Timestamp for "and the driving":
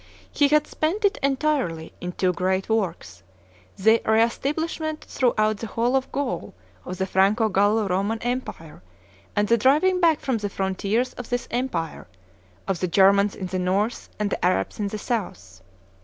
9.35-9.99